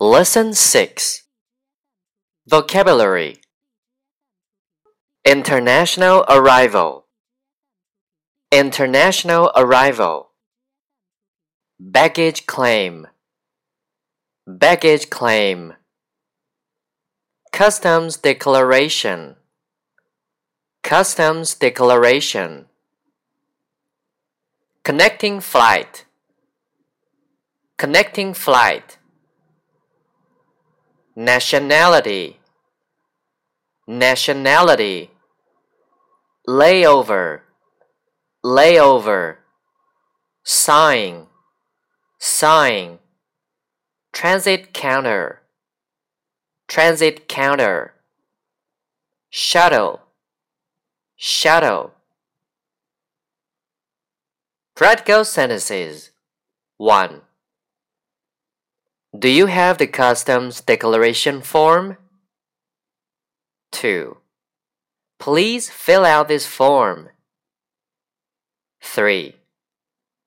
[0.00, 1.22] Lesson 6
[2.48, 3.36] Vocabulary.
[5.24, 7.06] International Arrival.
[8.50, 10.30] International Arrival.
[11.78, 13.06] Baggage Claim.
[14.48, 15.74] Baggage Claim.
[17.52, 19.36] Customs Declaration.
[20.82, 22.66] Customs Declaration.
[24.82, 26.04] Connecting Flight.
[27.78, 28.98] Connecting Flight
[31.16, 32.40] Nationality
[33.86, 35.10] Nationality
[36.48, 37.42] Layover
[38.44, 39.36] Layover
[40.42, 41.28] Sign
[42.18, 42.98] Sign
[44.12, 45.42] Transit counter
[46.66, 47.94] Transit counter
[49.30, 50.00] Shuttle
[51.14, 51.92] Shuttle
[54.74, 56.10] Practical sentences
[56.78, 57.20] 1.
[59.16, 61.98] Do you have the customs declaration form?
[63.70, 64.16] 2.
[65.20, 67.10] Please fill out this form.
[68.82, 69.36] 3.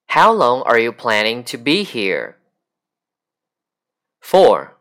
[0.06, 2.38] How long are you planning to be here?
[4.22, 4.74] 4.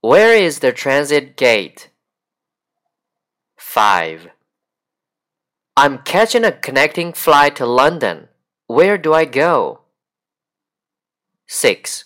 [0.00, 1.90] Where is the transit gate?
[3.56, 4.28] 5.
[5.76, 8.26] I'm catching a connecting flight to London.
[8.66, 9.82] Where do I go?
[11.46, 12.04] 6.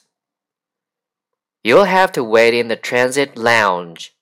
[1.65, 4.15] You'll have to wait in the transit lounge.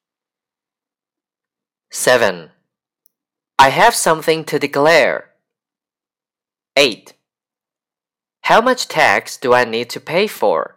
[1.91, 2.51] 7.
[3.59, 5.31] I have something to declare.
[6.77, 7.15] 8.
[8.43, 10.77] How much tax do I need to pay for?